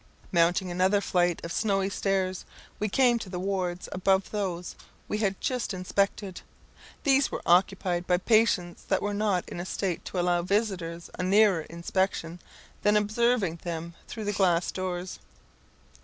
Mounting 0.31 0.71
another 0.71 0.99
flight 0.99 1.39
of 1.45 1.51
snowy 1.51 1.87
stairs, 1.87 2.43
we 2.79 2.89
came 2.89 3.19
to 3.19 3.29
the 3.29 3.37
wards 3.37 3.87
above 3.91 4.31
those 4.31 4.73
we 5.07 5.19
had 5.19 5.39
just 5.39 5.75
inspected. 5.75 6.41
These 7.03 7.29
were 7.31 7.43
occupied 7.45 8.07
by 8.07 8.17
patients 8.17 8.81
that 8.85 9.03
were 9.03 9.13
not 9.13 9.47
in 9.47 9.59
a 9.59 9.65
state 9.67 10.03
to 10.05 10.19
allow 10.19 10.41
visitors 10.41 11.11
a 11.19 11.21
nearer 11.21 11.61
inspection 11.61 12.39
than 12.81 12.97
observing 12.97 13.59
them 13.61 13.93
through 14.07 14.25
the 14.25 14.33
glass 14.33 14.71
doors. 14.71 15.19